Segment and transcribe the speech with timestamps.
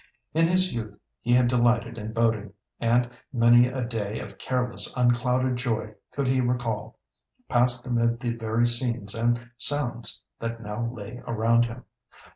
[0.33, 5.57] In his youth he had delighted in boating, and many a day of careless, unclouded
[5.57, 6.97] joy could he recall,
[7.47, 11.85] passed amid the very scenes and sounds that now lay around him.